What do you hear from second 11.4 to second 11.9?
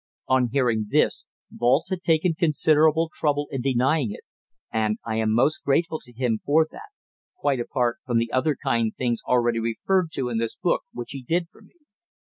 for me.